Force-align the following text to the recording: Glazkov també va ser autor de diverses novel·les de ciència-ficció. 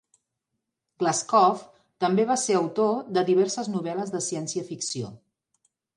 Glazkov 1.03 1.61
també 2.05 2.25
va 2.31 2.37
ser 2.45 2.57
autor 2.61 2.97
de 3.19 3.25
diverses 3.29 3.69
novel·les 3.77 4.15
de 4.17 4.23
ciència-ficció. 4.29 5.13